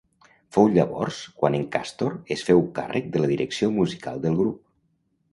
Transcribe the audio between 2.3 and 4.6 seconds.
es féu càrrec de la direcció musical del grup.